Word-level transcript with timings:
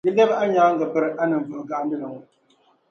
di 0.05 0.09
lɛbi 0.17 0.33
a 0.41 0.43
nyaaŋa 0.53 0.85
biri 0.93 1.09
a 1.21 1.23
ninvuɣu 1.27 1.67
gahindili 1.69 2.05
ŋɔ. 2.11 2.19